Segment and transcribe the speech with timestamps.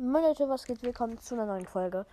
[0.00, 0.80] Moin Leute, was geht?
[0.84, 2.06] Willkommen zu einer neuen Folge.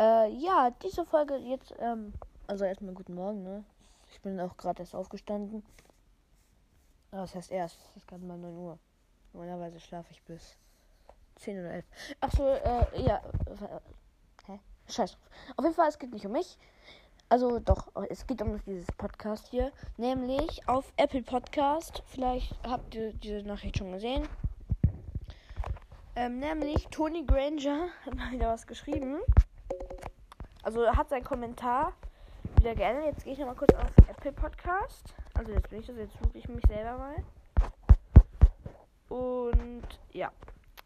[0.00, 2.12] Äh, ja, diese Folge jetzt, ähm,
[2.48, 3.62] also erstmal guten Morgen, ne?
[4.10, 5.62] Ich bin auch gerade erst aufgestanden.
[7.12, 8.78] Ah, das heißt erst, es ist gerade mal 9 Uhr.
[9.32, 10.56] Normalerweise schlafe ich bis
[11.36, 11.84] 10 oder 11.
[12.20, 13.18] Achso, äh, ja.
[13.18, 13.80] Äh,
[14.46, 14.58] hä?
[14.88, 15.16] Scheiße.
[15.56, 16.58] Auf jeden Fall, es geht nicht um mich.
[17.28, 19.70] Also doch, es geht um dieses Podcast hier.
[19.98, 22.02] Nämlich auf Apple Podcast.
[22.06, 24.28] Vielleicht habt ihr diese Nachricht schon gesehen.
[26.16, 29.20] Ähm, nämlich Tony Granger hat mal wieder was geschrieben.
[30.62, 31.92] Also hat seinen Kommentar
[32.56, 33.06] wieder geändert.
[33.06, 35.14] Jetzt gehe ich nochmal kurz auf Apple Podcast.
[35.34, 37.16] Also jetzt bin ich das, jetzt suche ich mich selber mal.
[39.08, 40.30] Und ja.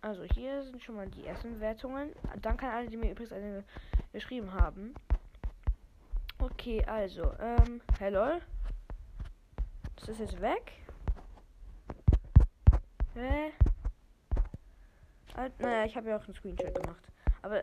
[0.01, 2.13] Also hier sind schon mal die ersten Bewertungen.
[2.41, 3.65] Danke an alle, die mir übrigens eine
[4.13, 4.95] geschrieben haben.
[6.39, 8.41] Okay, also, ähm, hello.
[9.97, 10.73] Das ist jetzt weg.
[13.15, 13.53] Hä?
[15.39, 17.05] Halt, naja, ich habe ja auch einen Screenshot gemacht.
[17.43, 17.63] Aber,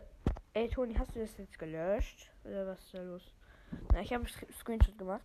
[0.54, 2.32] ey, Toni, hast du das jetzt gelöscht?
[2.44, 3.34] Oder was ist da los?
[3.92, 5.20] Na, ich habe einen Screenshot gemacht.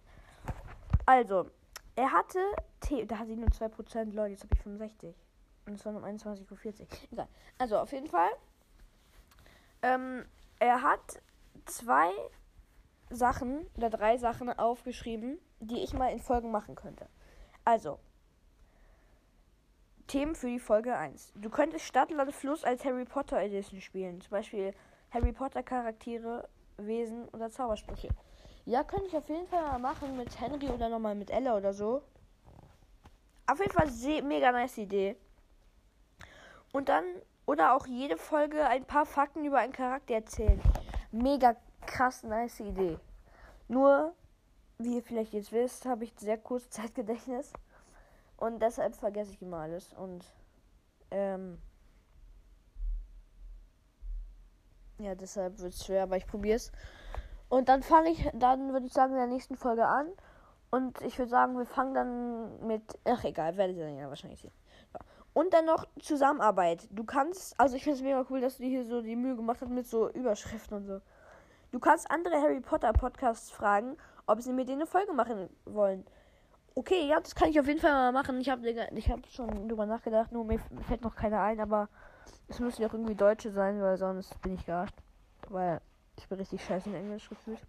[1.05, 1.49] Also,
[1.95, 2.39] er hatte,
[2.81, 5.15] T da hatte ich nur 2%, Leute, jetzt habe ich 65.
[5.65, 6.87] Und es war um 21.40 Uhr.
[7.13, 7.27] Egal.
[7.57, 8.31] Also, auf jeden Fall.
[9.81, 10.25] Ähm,
[10.59, 11.21] er hat
[11.67, 12.11] zwei
[13.09, 17.07] Sachen oder drei Sachen aufgeschrieben, die ich mal in Folgen machen könnte.
[17.63, 17.97] Also,
[20.11, 21.31] Themen für die Folge 1.
[21.35, 24.19] Du könntest Stadt, Land, Fluss als Harry Potter Edition spielen.
[24.19, 24.73] Zum Beispiel
[25.09, 28.09] Harry Potter Charaktere, Wesen oder Zaubersprüche.
[28.65, 31.73] Ja, könnte ich auf jeden Fall mal machen mit Henry oder nochmal mit Ella oder
[31.73, 32.03] so.
[33.47, 33.89] Auf jeden Fall
[34.23, 35.15] mega nice Idee.
[36.73, 37.05] Und dann,
[37.45, 40.61] oder auch jede Folge ein paar Fakten über einen Charakter erzählen.
[41.13, 42.97] Mega krass nice Idee.
[43.69, 44.13] Nur,
[44.77, 47.53] wie ihr vielleicht jetzt wisst, habe ich sehr kurz Zeitgedächtnis.
[48.41, 49.93] Und deshalb vergesse ich immer alles.
[49.93, 50.25] Und
[51.11, 51.59] ähm,
[54.97, 56.71] ja, deshalb wird es schwer, aber ich probiere es.
[57.49, 60.07] Und dann fange ich, dann würde ich sagen, in der nächsten Folge an.
[60.71, 62.81] Und ich würde sagen, wir fangen dann mit.
[63.05, 64.53] Ach egal, werdet ihr dann ja wahrscheinlich sehen.
[65.33, 66.87] Und dann noch Zusammenarbeit.
[66.89, 69.61] Du kannst, also ich finde es mega cool, dass du hier so die Mühe gemacht
[69.61, 70.99] hast mit so Überschriften und so.
[71.71, 76.07] Du kannst andere Harry Potter Podcasts fragen, ob sie mit denen eine Folge machen wollen.
[76.73, 78.39] Okay, ja, das kann ich auf jeden Fall mal machen.
[78.39, 81.89] Ich habe ich hab schon drüber nachgedacht, nur mir fällt noch keiner ein, aber
[82.47, 84.95] es müssen ja auch irgendwie Deutsche sein, weil sonst bin ich gearscht.
[85.49, 85.81] Weil
[86.17, 87.59] ich bin richtig scheiße in Englisch gefühlt.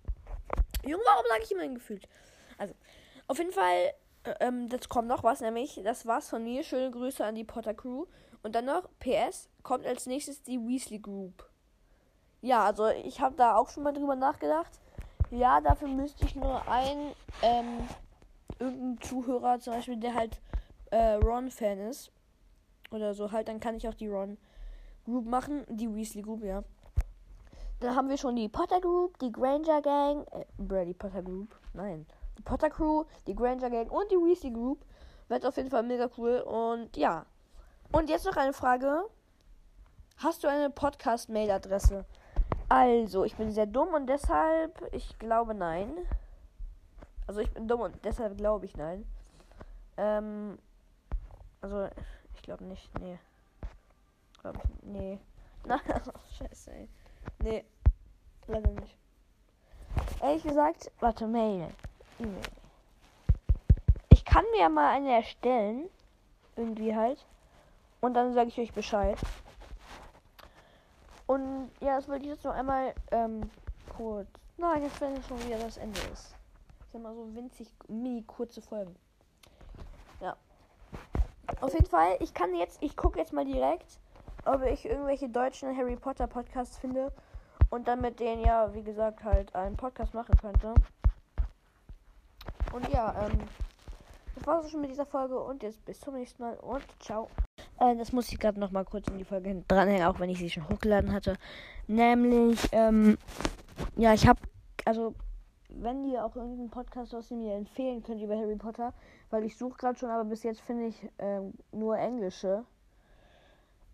[0.85, 2.09] Junge, warum sage ich immer gefühlt?
[2.59, 2.75] Also,
[3.27, 3.93] auf jeden Fall,
[4.25, 6.63] äh, ähm, das kommt noch was, nämlich, das war's von mir.
[6.63, 8.07] Schöne Grüße an die Potter Crew.
[8.43, 11.49] Und dann noch, PS, kommt als nächstes die Weasley Group.
[12.41, 14.81] Ja, also ich habe da auch schon mal drüber nachgedacht.
[15.31, 17.89] Ja, dafür müsste ich nur ein, ähm,
[18.59, 20.41] irgendein Zuhörer zum Beispiel, der halt
[20.91, 22.13] äh, Ron-Fan ist
[22.91, 24.39] oder so halt, dann kann ich auch die Ron
[25.05, 26.63] Group machen, die Weasley Group, ja.
[27.81, 32.07] Dann haben wir schon die Potter Group, die Granger Gang, äh, die Potter Group, nein,
[32.39, 34.85] die Potter Crew, die Granger Gang und die Weasley Group.
[35.29, 37.27] Wird auf jeden Fall mega cool und ja.
[37.91, 39.05] Und jetzt noch eine Frage.
[40.19, 42.05] Hast du eine Podcast-Mail-Adresse?
[42.69, 45.97] Also, ich bin sehr dumm und deshalb, ich glaube nein.
[47.27, 49.05] Also ich bin dumm und deshalb glaube ich nein.
[49.97, 50.59] Ähm,
[51.61, 51.89] also
[52.35, 53.19] ich glaube nicht, nee.
[54.41, 55.19] Glaube ich, nee.
[55.65, 55.81] Na,
[56.39, 56.89] scheiße, ey.
[57.43, 57.65] Nee,
[58.49, 58.97] leider nicht.
[60.21, 61.69] Ehrlich gesagt, warte, Mail.
[62.19, 62.43] E-Mail.
[64.09, 65.89] Ich kann mir mal eine erstellen.
[66.57, 67.25] Irgendwie halt.
[68.01, 69.19] Und dann sage ich euch Bescheid.
[71.27, 73.49] Und ja, das wollte ich jetzt noch einmal ähm,
[73.97, 74.29] kurz.
[74.57, 76.35] Nein, jetzt wenn schon wieder das Ende ist
[76.93, 78.95] sind mal so winzig, mini kurze Folgen.
[80.21, 80.37] Ja.
[81.61, 83.99] Auf jeden Fall, ich kann jetzt, ich gucke jetzt mal direkt,
[84.45, 87.13] ob ich irgendwelche deutschen Harry Potter Podcasts finde
[87.71, 90.75] und dann mit denen ja, wie gesagt, halt einen Podcast machen könnte.
[92.73, 93.39] Und ja, ähm,
[94.35, 97.29] das war's schon mit dieser Folge und jetzt bis zum nächsten Mal und ciao.
[97.81, 100.39] Äh, das muss ich gerade noch mal kurz in die Folge dranhängen, auch wenn ich
[100.39, 101.37] sie schon hochgeladen hatte.
[101.87, 103.19] Nämlich, ähm,
[103.97, 104.41] ja, ich habe,
[104.85, 105.15] also
[105.81, 108.93] wenn ihr auch irgendeinen Podcast aus mir empfehlen könnt über Harry Potter,
[109.31, 112.65] weil ich suche gerade schon, aber bis jetzt finde ich ähm, nur englische.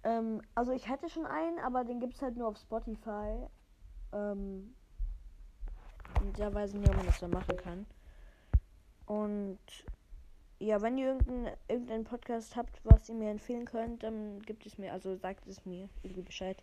[0.05, 3.47] Ähm, also ich hätte schon einen, aber den gibt es halt nur auf Spotify.
[4.13, 4.75] Ähm,
[6.21, 7.87] und da weiß ich nicht, ob man das da machen kann.
[9.07, 9.59] Und
[10.59, 14.77] ja, wenn ihr irgendeinen irgendein Podcast habt, was ihr mir empfehlen könnt, dann gibt es
[14.79, 16.63] mir, also sagt es mir irgendwie Bescheid.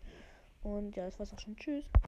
[0.63, 1.56] Und ja, das war's auch schon.
[1.56, 1.85] Tschüss.